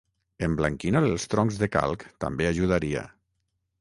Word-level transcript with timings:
Emblanquinar 0.45 1.01
els 1.09 1.27
troncs 1.33 1.59
de 1.65 1.69
calc 1.77 2.07
també 2.25 2.49
ajudaria. 2.53 3.05